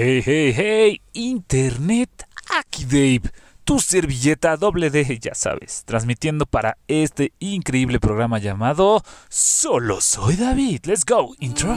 [0.00, 2.08] Hey, hey, hey, Internet,
[2.56, 3.32] aquí Dave,
[3.64, 10.84] tu servilleta doble D, ya sabes, transmitiendo para este increíble programa llamado Solo Soy David.
[10.84, 11.76] Let's go, intro.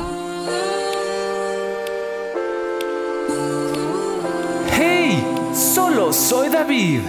[4.71, 5.25] Hey,
[5.55, 7.01] solo soy David.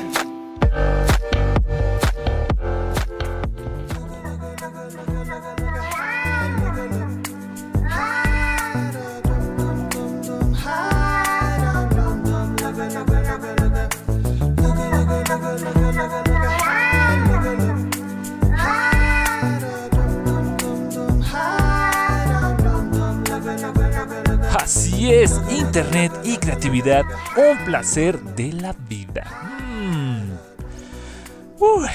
[25.02, 27.02] Así es, Internet y creatividad,
[27.36, 29.24] un placer de la vida.
[29.58, 30.30] Mm.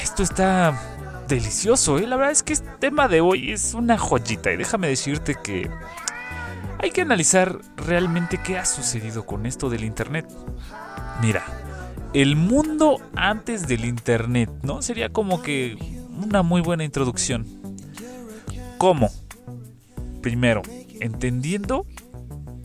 [0.03, 2.05] Esto está delicioso, ¿eh?
[2.05, 5.69] La verdad es que este tema de hoy es una joyita y déjame decirte que
[6.79, 10.25] hay que analizar realmente qué ha sucedido con esto del Internet.
[11.21, 11.45] Mira,
[12.13, 14.81] el mundo antes del Internet, ¿no?
[14.81, 15.77] Sería como que
[16.09, 17.45] una muy buena introducción.
[18.77, 19.09] ¿Cómo?
[20.21, 20.61] Primero,
[20.99, 21.85] entendiendo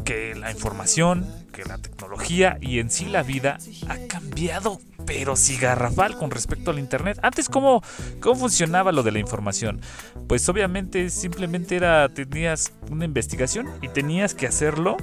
[0.05, 3.58] que la información, que la tecnología y en sí la vida
[3.89, 7.19] ha cambiado, pero sí garrafal con respecto al Internet.
[7.22, 7.83] Antes, ¿cómo,
[8.20, 9.80] ¿cómo funcionaba lo de la información?
[10.28, 14.97] Pues obviamente simplemente era, tenías una investigación y tenías que hacerlo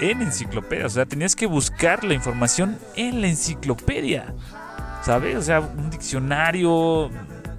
[0.00, 0.86] en enciclopedia.
[0.86, 4.34] O sea, tenías que buscar la información en la enciclopedia.
[5.04, 5.36] ¿Sabes?
[5.36, 7.10] O sea, un diccionario,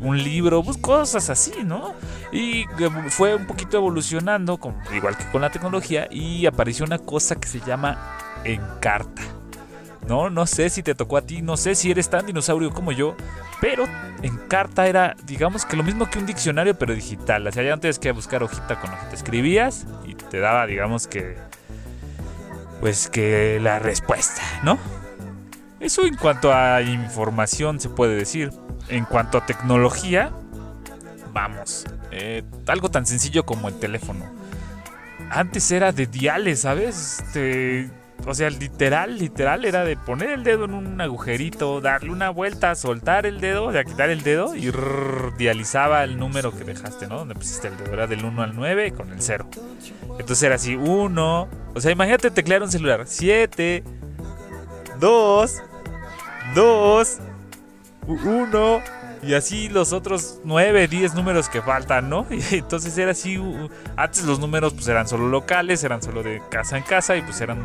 [0.01, 1.93] un libro, pues cosas así, ¿no?
[2.31, 2.65] Y
[3.09, 4.59] fue un poquito evolucionando,
[4.93, 9.21] igual que con la tecnología, y apareció una cosa que se llama Encarta.
[10.07, 12.91] No, no sé si te tocó a ti, no sé si eres tan dinosaurio como
[12.91, 13.15] yo,
[13.61, 13.85] pero
[14.23, 17.45] Encarta era, digamos que lo mismo que un diccionario, pero digital.
[17.45, 21.37] O sea, ya no que buscar hojita con hojita, escribías y te daba, digamos que,
[22.79, 24.79] pues que la respuesta, ¿no?
[25.79, 28.51] Eso en cuanto a información se puede decir.
[28.89, 30.31] En cuanto a tecnología,
[31.31, 34.25] vamos, eh, algo tan sencillo como el teléfono.
[35.29, 37.19] Antes era de diales, ¿sabes?
[37.19, 37.89] Este,
[38.25, 42.75] o sea, literal, literal era de poner el dedo en un agujerito, darle una vuelta,
[42.75, 44.71] soltar el dedo, o sea, quitar el dedo y
[45.37, 47.19] dializaba el número que dejaste, ¿no?
[47.19, 49.47] Donde pusiste el dedo, era del 1 al 9 con el 0.
[50.19, 53.83] Entonces era así, 1, o sea, imagínate teclear un celular, 7,
[54.99, 55.63] 2,
[56.55, 57.17] 2,
[58.07, 58.81] 1
[59.21, 62.25] y así los otros 9, 10 números que faltan, ¿no?
[62.51, 63.41] Entonces era así,
[63.95, 67.41] antes los números pues eran solo locales, eran solo de casa en casa y pues
[67.41, 67.59] eran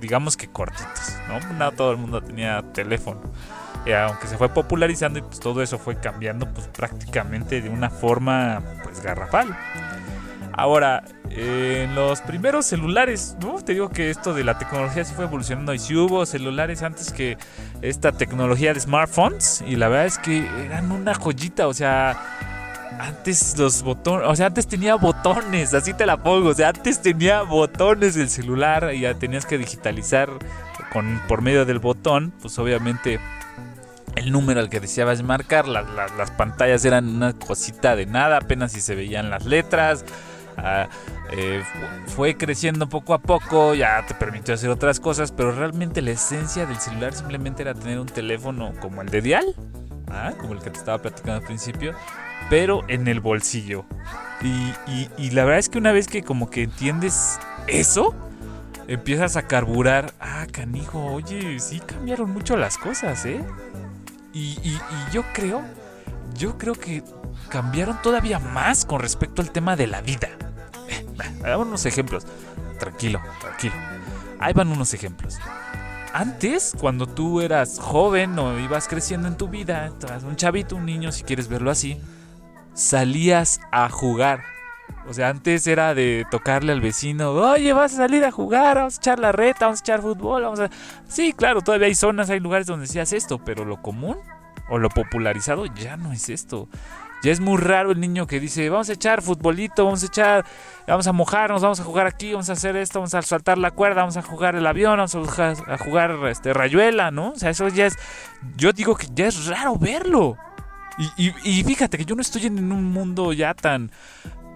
[0.00, 1.54] digamos que cortitos, ¿no?
[1.54, 3.20] No todo el mundo tenía teléfono.
[3.86, 7.90] Y aunque se fue popularizando y pues todo eso fue cambiando pues prácticamente de una
[7.90, 9.56] forma pues garrafal.
[10.58, 13.36] Ahora, en los primeros celulares.
[13.64, 17.12] Te digo que esto de la tecnología sí fue evolucionando y sí hubo celulares antes
[17.12, 17.38] que
[17.80, 22.20] esta tecnología de smartphones y la verdad es que eran una joyita, o sea,
[22.98, 27.00] antes los botones, o sea, antes tenía botones, así te la pongo, o sea, antes
[27.02, 30.28] tenía botones del celular y ya tenías que digitalizar
[30.92, 33.20] con, por medio del botón, pues obviamente
[34.16, 38.80] el número al que deseabas marcar, las pantallas eran una cosita de nada, apenas si
[38.80, 40.04] se veían las letras.
[41.30, 41.62] Eh,
[42.06, 46.66] fue creciendo poco a poco, ya te permitió hacer otras cosas, pero realmente la esencia
[46.66, 49.54] del celular simplemente era tener un teléfono como el de Dial,
[50.10, 51.94] ah, como el que te estaba platicando al principio,
[52.48, 53.84] pero en el bolsillo.
[54.40, 58.14] Y, la verdad es que una vez que como que entiendes eso,
[58.86, 63.44] empiezas a carburar, ah, canijo, oye, sí cambiaron mucho las cosas, ¿eh?
[64.32, 64.78] Y, y
[65.12, 65.62] yo creo,
[66.38, 67.02] yo creo que
[67.48, 70.28] cambiaron todavía más con respecto al tema de la vida.
[71.42, 72.26] Hagamos unos ejemplos.
[72.78, 73.74] Tranquilo, tranquilo.
[74.38, 75.38] Ahí van unos ejemplos.
[76.12, 79.92] Antes, cuando tú eras joven o ibas creciendo en tu vida,
[80.24, 82.00] un chavito, un niño, si quieres verlo así,
[82.74, 84.42] salías a jugar.
[85.08, 88.96] O sea, antes era de tocarle al vecino, oye, vas a salir a jugar, vamos
[88.96, 90.70] a echar la reta, vamos a echar fútbol, vamos a...
[91.08, 94.16] Sí, claro, todavía hay zonas, hay lugares donde se hace esto, pero lo común
[94.68, 96.68] o lo popularizado ya no es esto.
[97.22, 100.46] Ya es muy raro el niño que dice, vamos a echar futbolito, vamos a echar,
[100.86, 103.72] vamos a mojarnos, vamos a jugar aquí, vamos a hacer esto, vamos a saltar la
[103.72, 107.30] cuerda, vamos a jugar el avión, vamos a jugar, este, rayuela, ¿no?
[107.30, 107.96] O sea, eso ya es,
[108.56, 110.36] yo digo que ya es raro verlo.
[111.16, 113.92] Y, fíjate que yo no estoy en un mundo ya tan,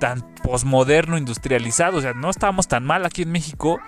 [0.01, 3.81] tan posmoderno, industrializado, o sea, no estamos tan mal aquí en México,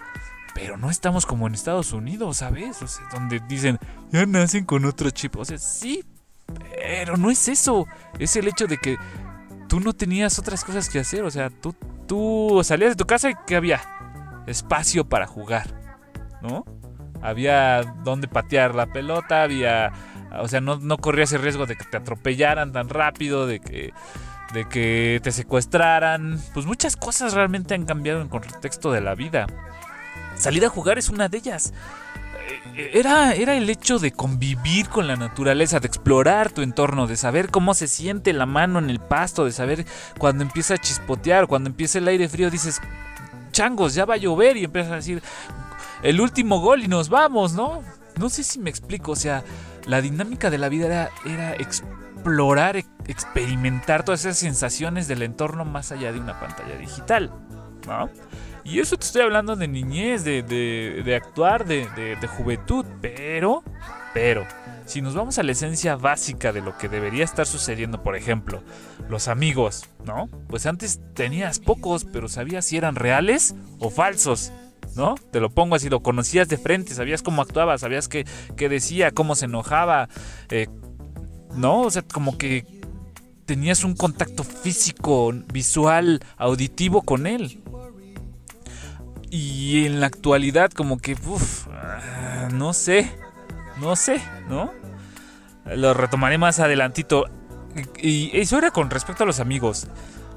[0.55, 2.81] pero no estamos como en Estados Unidos, ¿sabes?
[2.81, 3.79] O sea, donde dicen,
[4.11, 5.37] ya nacen con otro chip.
[5.37, 6.05] O sea, sí,
[6.87, 7.87] pero no es eso.
[8.19, 8.99] Es el hecho de que
[9.69, 11.25] tú no tenías otras cosas que hacer.
[11.25, 11.75] O sea, tú,
[12.07, 13.81] tú salías de tu casa y que había
[14.47, 15.67] espacio para jugar.
[16.43, 16.65] ¿no?
[17.23, 19.93] Había donde patear la pelota, había...
[20.41, 23.93] O sea, no, no corrías el riesgo de que te atropellaran tan rápido, de que
[24.53, 26.41] de que te secuestraran.
[26.53, 29.47] Pues muchas cosas realmente han cambiado en contexto de la vida.
[30.37, 31.73] Salir a jugar es una de ellas.
[32.77, 37.51] Era, era el hecho de convivir con la naturaleza, de explorar tu entorno, de saber
[37.51, 39.87] cómo se siente la mano en el pasto, de saber
[40.19, 42.81] cuando empieza a chispotear, cuando empieza el aire frío, dices,
[43.53, 45.23] changos, ya va a llover y empiezas a decir,
[46.03, 47.83] el último gol y nos vamos, ¿no?
[48.19, 49.45] No sé si me explico, o sea,
[49.87, 52.77] la dinámica de la vida era, era explorar,
[53.07, 57.31] experimentar todas esas sensaciones del entorno más allá de una pantalla digital.
[57.87, 58.09] ¿no?
[58.65, 63.63] Y eso te estoy hablando de niñez, de, de, actuar, de, de, juventud, pero,
[64.15, 64.47] pero,
[64.87, 68.63] si nos vamos a la esencia básica de lo que debería estar sucediendo, por ejemplo,
[69.11, 70.31] los amigos, ¿no?
[70.49, 74.51] Pues antes tenías pocos, pero sabías si eran reales o falsos.
[74.97, 75.17] ¿no?
[75.33, 78.25] Te lo pongo así, lo conocías de frente, sabías cómo actuaba, sabías qué,
[78.57, 80.09] qué decía, cómo se enojaba,
[80.51, 80.69] eh,
[81.57, 81.81] ¿no?
[81.81, 82.65] O sea, como que
[83.45, 87.63] tenías un contacto físico, visual, auditivo con él.
[89.37, 91.17] Y en la actualidad como que,
[91.73, 93.11] ah, no sé,
[93.81, 94.73] no sé, ¿no?
[95.65, 97.25] Lo retomaré más adelantito.
[98.01, 99.89] Y eso era con respecto a los amigos.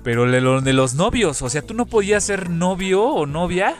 [0.03, 3.75] Pero de los novios, o sea, tú no podías ser novio o novia,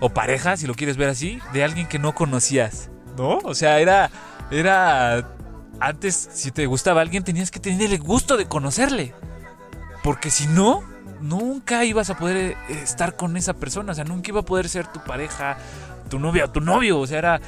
[0.00, 3.40] o pareja, si lo quieres ver así, de alguien que no conocías, ¿no?
[3.44, 4.10] O sea, era,
[4.50, 5.36] era
[5.80, 9.12] antes, si te gustaba alguien, tenías que tener el gusto de conocerle.
[10.02, 10.82] Porque si no,
[11.24, 13.92] nunca ibas a poder eh, estar con esa persona.
[13.92, 15.56] O sea, nunca iba a poder ser tu pareja,
[16.08, 17.00] tu novia o tu novio.
[17.00, 17.40] O sea, era,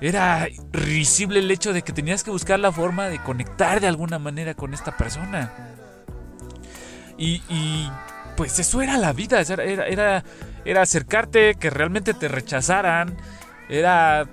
[0.00, 4.18] era risible el hecho de que tenías que buscar la forma de conectar de alguna
[4.18, 5.52] manera con esta persona.
[7.18, 7.90] Y, y
[8.36, 9.40] pues eso era la vida.
[9.40, 10.24] Era, era,
[10.64, 13.16] era acercarte, que realmente te rechazaran.
[13.68, 14.26] Era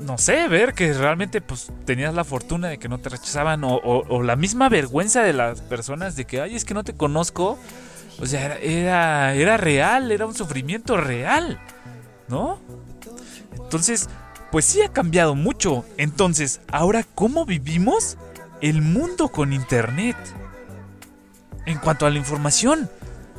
[0.00, 4.22] no sé, ver que realmente pues tenías la fortuna de que no te rechazaban o,
[4.22, 7.58] la misma vergüenza de las personas de que, ay, es que no te conozco.
[8.20, 11.58] O sea, era, era, real, era un sufrimiento real,
[12.28, 12.60] ¿no?
[13.56, 14.08] Entonces,
[14.50, 15.84] pues sí ha cambiado mucho.
[15.96, 18.18] Entonces, ahora, ¿cómo vivimos
[18.60, 20.16] el mundo con Internet?
[21.66, 22.90] En cuanto a la información,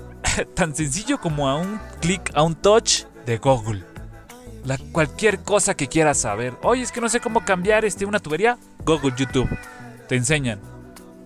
[0.55, 3.91] tan sencillo como a un clic, a un touch de Google
[4.91, 6.53] cualquier cosa que quieras saber.
[6.63, 8.57] Oye, es que no sé cómo cambiar este, una tubería.
[8.85, 9.49] Google YouTube.
[10.07, 10.59] Te enseñan.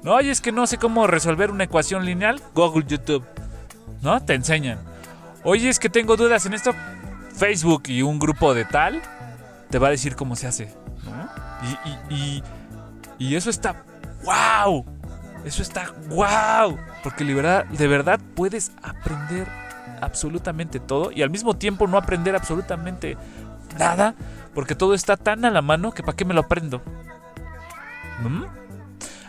[0.06, 2.42] Oye, es que no sé cómo resolver una ecuación lineal.
[2.54, 3.26] Google YouTube.
[4.02, 4.22] ¿No?
[4.24, 4.80] Te enseñan.
[5.44, 6.72] Oye, es que tengo dudas en esto.
[7.36, 9.02] Facebook y un grupo de tal
[9.70, 10.74] te va a decir cómo se hace.
[12.10, 12.44] Y, y,
[13.18, 13.84] y, eso está
[14.24, 14.86] wow.
[15.44, 16.78] Eso está wow.
[17.04, 19.48] Porque de verdad, de verdad puedes aprender
[20.02, 23.18] absolutamente todo y al mismo tiempo no aprender absolutamente
[23.78, 24.16] nada
[24.54, 26.82] porque todo está tan a la mano que para qué me lo aprendo.
[28.22, 28.44] ¿Mm?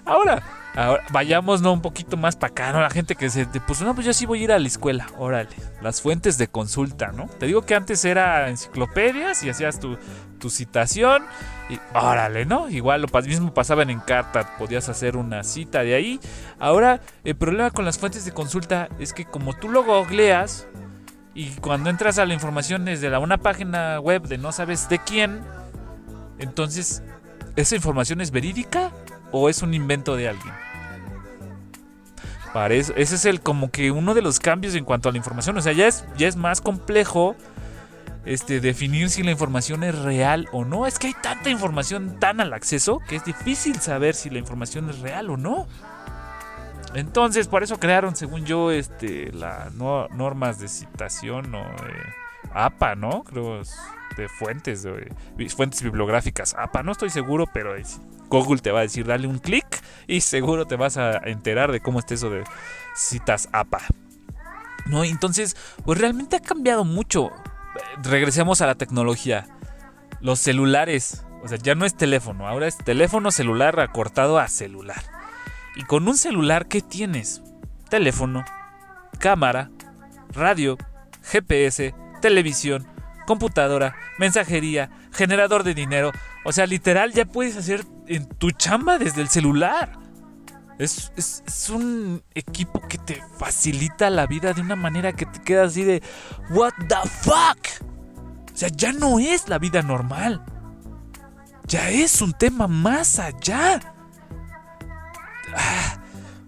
[0.04, 0.42] Ahora,
[0.76, 1.73] ahora vayamos ¿no?
[1.73, 2.81] un poquito más para acá, ¿no?
[2.81, 5.06] La gente que se pues no, pues yo sí voy a ir a la escuela,
[5.19, 5.49] órale.
[5.82, 7.26] Las fuentes de consulta, ¿no?
[7.26, 9.96] Te digo que antes era enciclopedias y hacías tu,
[10.38, 11.25] tu citación
[11.69, 12.69] y órale, ¿no?
[12.69, 16.20] Igual lo mismo pasaban en carta, podías hacer una cita de ahí.
[16.58, 20.69] Ahora, el problema con las fuentes de consulta es que como tú lo googleas
[21.34, 24.99] y cuando entras a la información desde la, una página web de no sabes de
[24.99, 25.43] quién,
[26.38, 27.02] entonces,
[27.56, 28.90] ¿esa información es verídica
[29.33, 30.65] o es un invento de alguien?
[32.56, 35.58] Parece, ese es el como que uno de los cambios en cuanto a la información.
[35.58, 37.36] O sea, ya es, ya es más complejo
[38.25, 40.86] este, definir si la información es real o no.
[40.86, 44.88] Es que hay tanta información tan al acceso que es difícil saber si la información
[44.88, 45.66] es real o no.
[46.94, 51.62] Entonces, por eso crearon, según yo, este, las normas de citación o
[52.54, 53.22] APA, ¿no?
[53.25, 53.60] Creo
[54.16, 55.12] de fuentes, de,
[55.50, 56.82] fuentes bibliográficas APA.
[56.82, 57.75] No estoy seguro, pero
[58.30, 59.65] Google te va a decir, dale un clic
[60.08, 62.44] y seguro te vas a enterar de cómo está eso de
[62.94, 63.80] citas APA.
[64.86, 65.02] ¿No?
[65.02, 67.32] Entonces, pues realmente ha cambiado mucho
[68.02, 69.46] regresemos a la tecnología.
[70.20, 75.02] Los celulares, o sea, ya no es teléfono, ahora es teléfono celular acortado a celular.
[75.75, 77.42] Y con un celular, ¿qué tienes?
[77.90, 78.44] Teléfono,
[79.18, 79.70] cámara,
[80.32, 80.78] radio,
[81.22, 82.86] GPS, televisión,
[83.26, 86.12] computadora, mensajería, generador de dinero.
[86.44, 89.98] O sea, literal ya puedes hacer en tu chamba desde el celular.
[90.78, 95.72] Es, es, un equipo que te facilita la vida de una manera que te quedas
[95.72, 96.02] así de,
[96.50, 97.86] ¿What the fuck?
[98.52, 100.44] O sea, ya no es la vida normal.
[101.66, 103.80] Ya es un tema más allá.
[105.54, 105.98] Ah,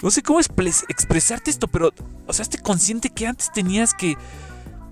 [0.03, 1.93] no sé cómo expresarte esto, pero,
[2.27, 4.17] o sea, esté consciente que antes tenías que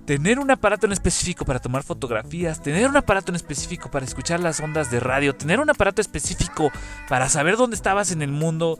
[0.06, 4.40] tener un aparato en específico para tomar fotografías, tener un aparato en específico para escuchar
[4.40, 6.70] las ondas de radio, tener un aparato específico
[7.08, 8.78] para saber dónde estabas en el mundo,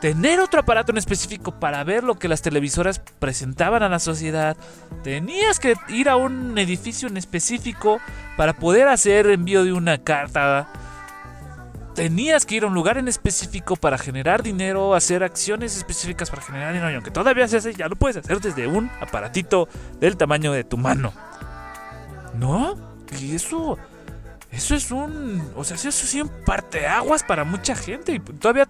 [0.00, 4.56] tener otro aparato en específico para ver lo que las televisoras presentaban a la sociedad,
[5.04, 8.00] tenías que ir a un edificio en específico
[8.38, 10.68] para poder hacer envío de una carta,
[11.94, 16.42] tenías que ir a un lugar en específico para generar dinero, hacer acciones específicas para
[16.42, 19.68] generar dinero, y aunque todavía se hace, ya lo puedes hacer desde un aparatito
[20.00, 21.12] del tamaño de tu mano.
[22.38, 22.76] ¿No?
[23.20, 23.78] Y eso
[24.52, 25.42] eso es un.
[25.56, 28.12] O sea, eso es un parteaguas para mucha gente.
[28.12, 28.68] Y todavía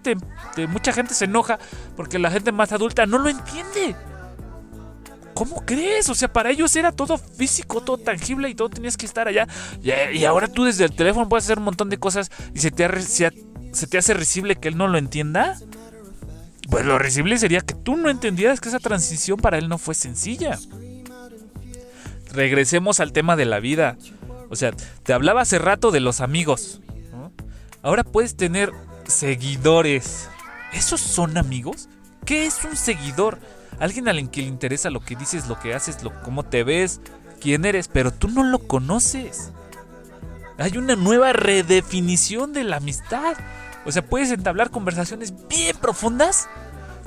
[0.69, 1.59] mucha gente se enoja
[1.97, 3.95] porque la gente más adulta no lo entiende.
[5.33, 6.09] ¿Cómo crees?
[6.09, 9.47] O sea, para ellos era todo físico, todo tangible y todo tenías que estar allá.
[9.81, 12.85] Y, ahora tú desde el teléfono puedes hacer un montón de cosas y se te,
[13.97, 15.57] hace risible que él no lo entienda.
[16.69, 19.95] Pues lo risible sería que tú no entendieras que esa transición para él no fue
[19.95, 20.57] sencilla.
[22.31, 23.97] Regresemos al tema de la vida.
[24.49, 24.71] O sea,
[25.03, 26.79] te hablaba hace rato de los amigos.
[27.81, 28.71] Ahora puedes tener
[29.05, 30.29] seguidores.
[30.73, 31.89] ¿Esos son amigos?
[32.25, 33.39] ¿Qué es un seguidor?
[33.79, 37.01] Alguien al que le interesa lo que dices, lo que haces, lo, cómo te ves,
[37.41, 39.51] quién eres, pero tú no lo conoces.
[40.57, 43.35] Hay una nueva redefinición de la amistad.
[43.85, 46.47] O sea, puedes entablar conversaciones bien profundas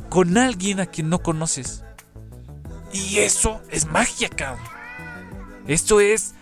[0.09, 1.83] con alguien a quien no conoces.
[2.93, 4.65] Y eso es magia, cabrón.
[5.67, 6.35] Esto es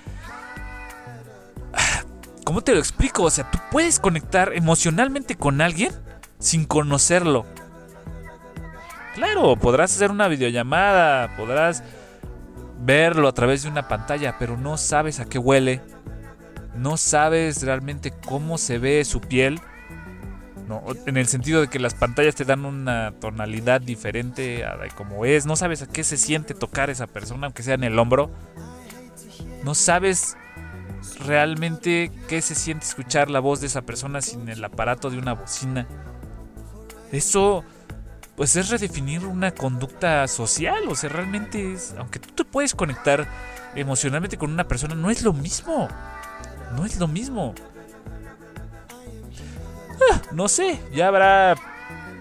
[2.44, 3.22] ¿Cómo te lo explico?
[3.22, 5.92] O sea, tú puedes conectar emocionalmente con alguien
[6.38, 7.46] sin conocerlo.
[9.14, 11.82] Claro, podrás hacer una videollamada, podrás
[12.80, 15.80] verlo a través de una pantalla, pero no sabes a qué huele,
[16.74, 19.60] no sabes realmente cómo se ve su piel.
[20.68, 25.26] No, en el sentido de que las pantallas te dan una tonalidad diferente a cómo
[25.26, 25.44] es.
[25.44, 28.30] No sabes a qué se siente tocar esa persona, aunque sea en el hombro.
[29.62, 30.38] No sabes
[31.26, 35.34] realmente qué se siente escuchar la voz de esa persona sin el aparato de una
[35.34, 35.86] bocina.
[37.12, 37.62] Eso,
[38.36, 43.26] pues es redefinir una conducta social, o sea, realmente es, aunque tú te puedes conectar
[43.74, 45.88] emocionalmente con una persona, no es lo mismo.
[46.76, 47.54] No es lo mismo.
[50.10, 51.54] Ah, no sé, ya habrá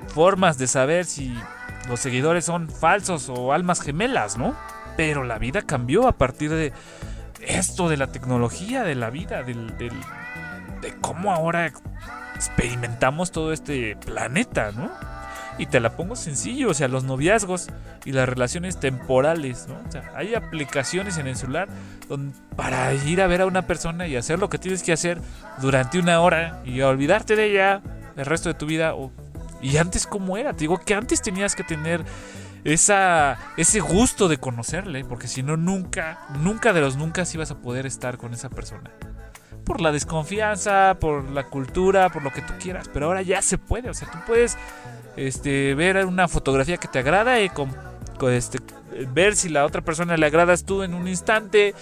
[0.10, 1.36] formas de saber si
[1.90, 4.56] los seguidores son falsos o almas gemelas, ¿no?
[4.96, 6.72] Pero la vida cambió a partir de
[7.42, 11.72] esto de la tecnología, de la vida, del, de cómo ahora
[12.36, 14.92] experimentamos todo este planeta, ¿no?
[15.58, 17.68] Y te la pongo sencillo, o sea, los noviazgos
[18.06, 19.76] y las relaciones temporales, ¿no?
[19.88, 21.68] O sea, hay aplicaciones en el celular
[22.56, 25.22] para ir a ver a una persona y hacer lo que tienes que hacer
[25.62, 27.82] durante una hora y olvidarte de ella
[28.16, 28.94] el resto de tu vida.
[29.62, 30.54] y antes, ¿cómo era?
[30.54, 32.04] Te digo que antes tenías que tener
[32.64, 37.58] esa, ese gusto de conocerle, porque si no, nunca, nunca de los nunca ibas a
[37.58, 38.92] poder estar con esa persona.
[39.66, 43.58] Por la desconfianza, por la cultura, por lo que tú quieras, pero ahora ya se
[43.58, 44.58] puede, o sea, tú puedes
[45.16, 47.74] este, ver una fotografía que te agrada y con,
[48.32, 48.60] este,
[49.14, 51.74] ver si la otra persona le agradas tú en un instante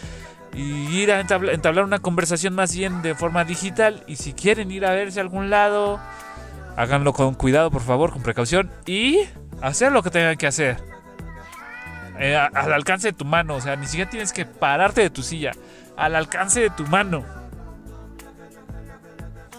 [0.53, 4.85] y ir a entablar una conversación más bien de forma digital y si quieren ir
[4.85, 5.99] a verse a algún lado,
[6.75, 9.19] háganlo con cuidado, por favor, con precaución y
[9.61, 10.77] hacer lo que tengan que hacer.
[12.19, 15.23] Eh, al alcance de tu mano, o sea, ni siquiera tienes que pararte de tu
[15.23, 15.53] silla,
[15.97, 17.23] al alcance de tu mano.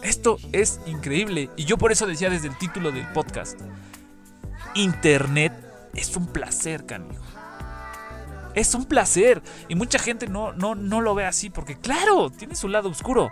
[0.02, 3.60] Esto es increíble y yo por eso decía desde el título del podcast,
[4.74, 5.52] Internet
[5.94, 7.22] es un placer, canijo.
[8.54, 12.54] Es un placer y mucha gente no, no, no lo ve así porque claro, tiene
[12.54, 13.30] su lado oscuro.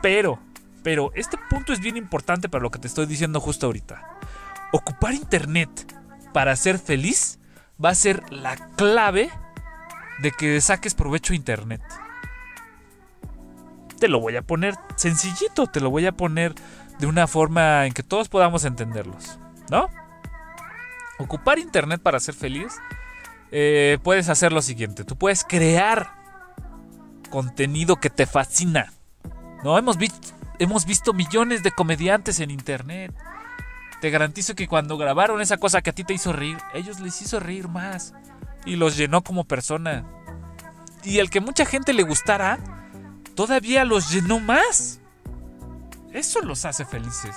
[0.00, 0.38] Pero,
[0.82, 4.18] pero este punto es bien importante para lo que te estoy diciendo justo ahorita
[4.72, 5.70] ocupar Internet
[6.32, 7.38] para ser feliz
[7.82, 9.30] va a ser la clave
[10.20, 11.82] de que saques provecho a Internet.
[14.00, 16.54] Te lo voy a poner sencillito, te lo voy a poner
[16.98, 19.38] de una forma en que todos podamos entenderlos,
[19.70, 19.88] ¿no?
[21.18, 22.72] Ocupar Internet para ser feliz,
[23.52, 26.14] eh, puedes hacer lo siguiente, tú puedes crear
[27.30, 28.92] contenido que te fascina,
[29.62, 29.78] ¿no?
[29.78, 29.96] Hemos,
[30.58, 33.14] hemos visto millones de comediantes en Internet
[34.00, 37.20] te garantizo que cuando grabaron esa cosa que a ti te hizo reír, ellos les
[37.20, 38.14] hizo reír más.
[38.64, 40.04] Y los llenó como persona.
[41.04, 42.58] Y el que mucha gente le gustara,
[43.34, 45.00] todavía los llenó más.
[46.12, 47.36] Eso los hace felices.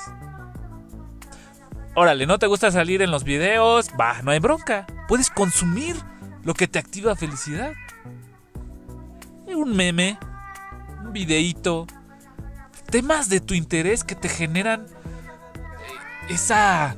[1.95, 3.89] Órale, ¿no te gusta salir en los videos?
[3.99, 4.87] Va, no hay bronca.
[5.07, 5.95] Puedes consumir
[6.43, 7.73] lo que te activa felicidad.
[9.45, 10.17] Un meme,
[11.03, 11.85] un videíto,
[12.89, 14.87] temas de tu interés que te generan
[16.29, 16.95] esa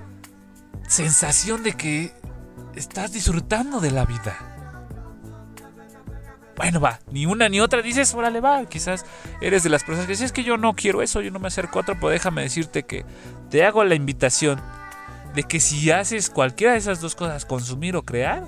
[0.88, 2.14] sensación de que
[2.76, 4.55] estás disfrutando de la vida.
[6.56, 8.66] Bueno, va, ni una ni otra dices, órale, va.
[8.66, 9.06] Quizás
[9.42, 11.48] eres de las personas que dices, es que yo no quiero eso, yo no me
[11.48, 13.06] acerco a otro, pero déjame decirte que
[13.50, 14.62] te hago la invitación
[15.34, 18.46] de que si haces cualquiera de esas dos cosas, consumir o crear,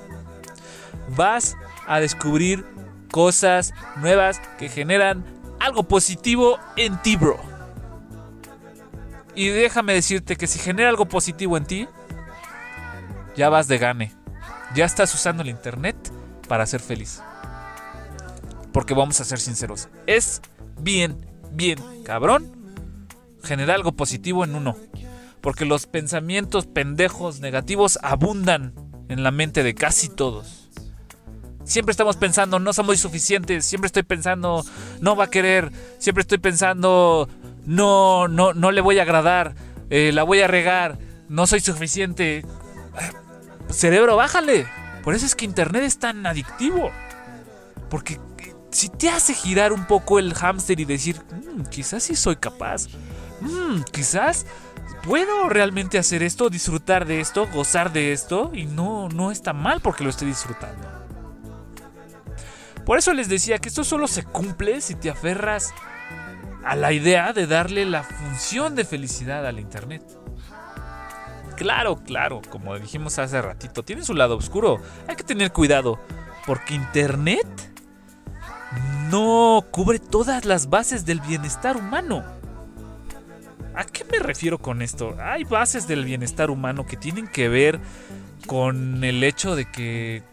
[1.10, 2.66] vas a descubrir
[3.12, 5.26] cosas nuevas que generan
[5.60, 7.38] algo positivo en ti, bro.
[9.36, 11.88] Y déjame decirte que si genera algo positivo en ti,
[13.36, 14.14] ya vas de gane.
[14.74, 15.96] Ya estás usando el internet
[16.48, 17.22] para ser feliz.
[18.78, 20.40] Porque vamos a ser sinceros, es
[20.80, 22.78] bien, bien cabrón
[23.44, 24.78] generar algo positivo en uno.
[25.42, 28.76] Porque los pensamientos pendejos negativos abundan
[29.10, 30.70] en la mente de casi todos.
[31.64, 33.66] Siempre estamos pensando, no somos suficientes.
[33.66, 34.64] Siempre estoy pensando,
[35.02, 35.72] no va a querer.
[35.98, 37.28] Siempre estoy pensando,
[37.66, 39.56] no, no, no le voy a agradar.
[39.90, 41.00] Eh, la voy a regar.
[41.30, 42.46] No soy suficiente.
[43.72, 44.68] Cerebro, bájale.
[45.04, 46.92] Por eso es que Internet es tan adictivo.
[47.90, 48.20] Porque
[48.72, 52.88] si te hace girar un poco el hámster y decir, mm, quizás sí soy capaz.
[53.42, 54.46] Mm, quizás
[55.04, 58.52] puedo realmente hacer esto, disfrutar de esto, gozar de esto.
[58.54, 60.88] Y no, no está mal porque lo estoy disfrutando.
[62.86, 65.74] Por eso les decía que esto solo se cumple si te aferras
[66.64, 70.04] a la idea de darle la función de felicidad al Internet.
[71.58, 74.80] Claro, claro, como dijimos hace ratito, tiene su lado oscuro.
[75.08, 76.00] Hay que tener cuidado,
[76.46, 77.48] porque Internet
[79.10, 82.24] no cubre todas las bases del bienestar humano.
[83.76, 85.16] ¿A qué me refiero con esto?
[85.22, 87.80] Hay bases del bienestar humano que tienen que ver
[88.48, 90.24] con el hecho de que,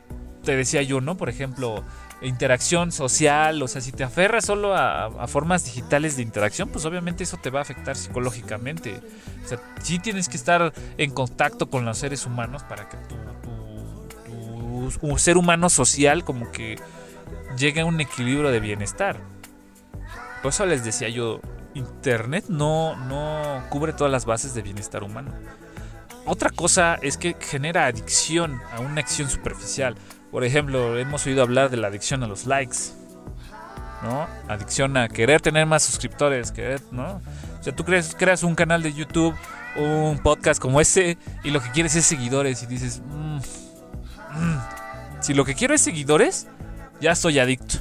[0.45, 1.17] te decía yo, ¿no?
[1.17, 1.83] Por ejemplo,
[2.23, 7.25] interacción social, o sea, si te aferras solo a, formas digitales de interacción, pues obviamente
[7.25, 9.01] eso te va a afectar psicológicamente.
[9.45, 14.91] O sea, sí tienes que estar en contacto con los seres humanos para que tu,
[15.01, 16.79] tu, ser humano social como que
[17.57, 19.21] llegue a un equilibrio de bienestar.
[20.43, 21.41] Por eso les decía yo,
[21.75, 25.33] Internet no, no cubre todas las bases de bienestar humano.
[26.27, 29.97] Otra cosa es que genera adicción a una acción superficial.
[30.31, 32.79] Por ejemplo, hemos oído hablar de la adicción a los likes,
[34.03, 34.27] ¿no?
[34.49, 37.21] Adicción a querer tener más suscriptores, querer, ¿no?
[37.61, 39.35] O sea, tú creas, creas un canal de YouTube,
[39.77, 44.61] un podcast como ese, y lo que quieres es seguidores, y dices, mm, mm,
[45.21, 46.49] si lo que quiero es seguidores,
[47.01, 47.77] ya estoy adicto.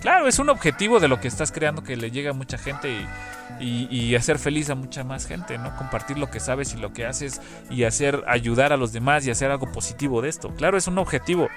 [0.00, 3.06] Claro, es un objetivo de lo que estás creando que le llega a mucha gente
[3.58, 5.76] y hacer feliz a mucha más gente, ¿no?
[5.76, 9.30] Compartir lo que sabes y lo que haces y hacer ayudar a los demás y
[9.30, 10.54] hacer algo positivo de esto.
[10.54, 11.48] Claro, es un objetivo,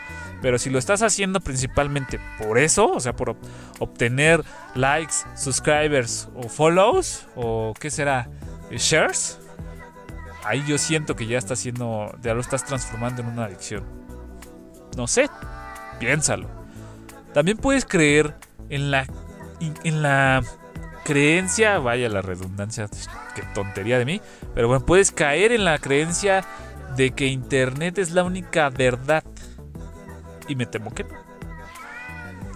[0.41, 3.37] pero si lo estás haciendo principalmente por eso, o sea, por
[3.79, 4.43] obtener
[4.75, 8.27] likes, subscribers o follows o qué será,
[8.71, 9.39] shares,
[10.43, 13.85] ahí yo siento que ya está haciendo, ya lo estás transformando en una adicción.
[14.97, 15.29] No sé,
[16.03, 16.49] piénsalo.
[17.33, 18.35] También puedes creer
[18.69, 19.07] en la
[19.83, 20.43] en la
[21.03, 22.89] creencia, vaya la redundancia,
[23.35, 24.21] qué tontería de mí,
[24.53, 26.43] pero bueno, puedes caer en la creencia
[26.95, 29.23] de que Internet es la única verdad.
[30.47, 31.15] Y me temo que no.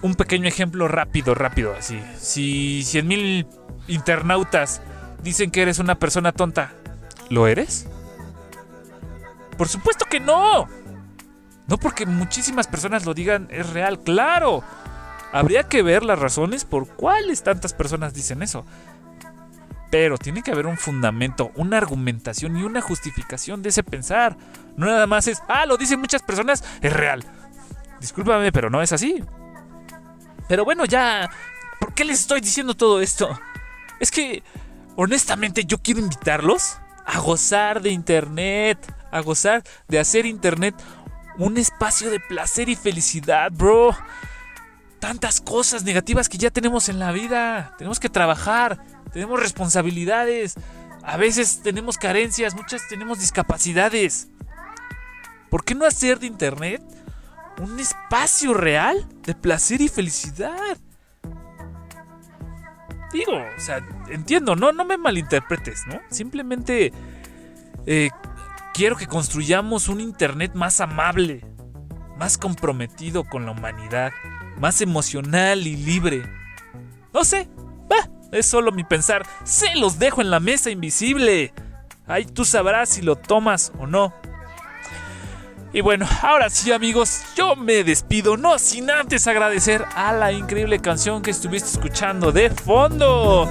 [0.02, 2.02] Un pequeño ejemplo rápido, rápido, así.
[2.20, 3.48] Si 100.000
[3.88, 4.82] internautas
[5.24, 6.74] dicen que eres una persona tonta,
[7.30, 7.88] ¿lo eres?
[9.58, 10.68] Por supuesto que no.
[11.68, 14.64] No porque muchísimas personas lo digan es real, claro.
[15.34, 18.66] Habría que ver las razones por cuáles tantas personas dicen eso.
[19.92, 24.38] Pero tiene que haber un fundamento, una argumentación y una justificación de ese pensar.
[24.76, 27.24] No nada más es, ah, lo dicen muchas personas, es real.
[28.00, 29.24] Discúlpame, pero no es así.
[30.48, 31.30] Pero bueno, ya,
[31.80, 33.40] ¿por qué les estoy diciendo todo esto?
[34.00, 34.44] Es que,
[34.96, 38.78] honestamente, yo quiero invitarlos a gozar de Internet,
[39.12, 40.76] a gozar de hacer Internet
[41.38, 43.96] un espacio de placer y felicidad, bro
[45.00, 47.74] tantas cosas negativas que ya tenemos en la vida.
[47.78, 50.56] Tenemos que trabajar, tenemos responsabilidades,
[51.04, 54.28] a veces tenemos carencias, muchas tenemos discapacidades.
[55.50, 56.82] ¿Por qué no hacer de Internet
[57.62, 60.78] un espacio real de placer y felicidad?
[63.14, 66.02] Digo, o sea, entiendo, no, no me malinterpretes, ¿no?
[66.10, 66.92] Simplemente
[67.86, 68.10] eh,
[68.78, 71.44] quiero que construyamos un Internet más amable,
[72.16, 74.12] más comprometido con la humanidad
[74.60, 76.24] más emocional y libre.
[77.14, 77.50] No sé,
[78.32, 79.26] es solo mi pensar.
[79.44, 81.54] Se los dejo en la mesa invisible.
[82.06, 84.14] Ahí tú sabrás si lo tomas o no.
[85.74, 90.80] Y bueno, ahora sí amigos, yo me despido, no sin antes agradecer a la increíble
[90.80, 93.48] canción que estuviste escuchando de fondo.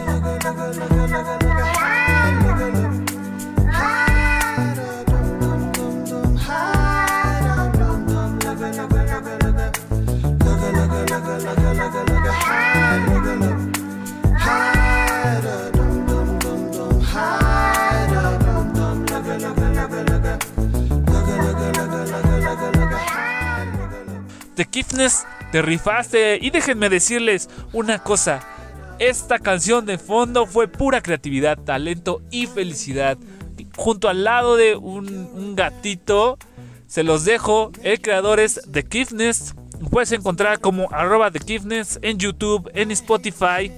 [24.57, 26.38] The Kiffness, te rifaste.
[26.40, 28.40] Y déjenme decirles una cosa.
[28.99, 33.19] Esta canción de fondo fue pura creatividad, talento y felicidad.
[33.77, 36.38] Junto al lado de un, gatito,
[36.87, 37.71] se los dejo.
[37.83, 39.55] El creador es The Kiffness.
[39.90, 43.71] Puedes encontrar como arroba The Kiffness en YouTube, en Spotify.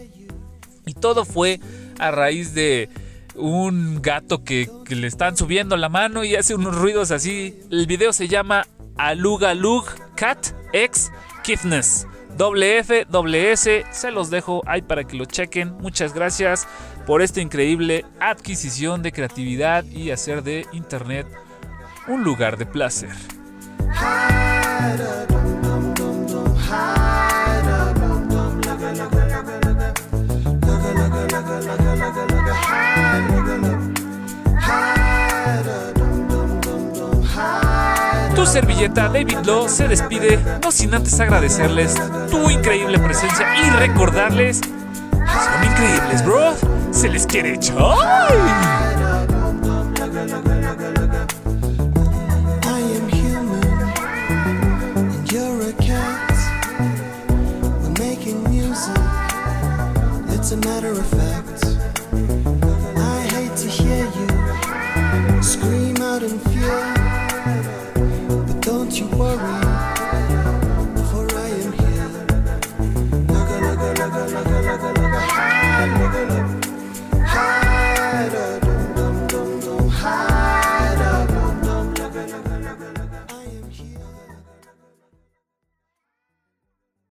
[0.87, 1.59] Y todo fue
[1.99, 2.89] a raíz de
[3.35, 7.59] un gato que, le están subiendo la mano y hace unos ruidos así.
[7.71, 11.11] El video se llama Aluga Lug Cat X
[11.43, 12.07] Kiffness.
[12.37, 15.77] Doble F, doble S, se los dejo ahí para que lo chequen.
[15.81, 16.69] Muchas gracias
[17.07, 21.27] por esta increíble adquisición de creatividad y hacer de Internet
[22.07, 23.11] un lugar de placer.
[38.49, 41.95] Servilleta David Law se despide, no sin antes agradecerles
[42.31, 46.55] tu increíble presencia y recordarles son increíbles, bro.
[46.91, 47.59] Se les quiere.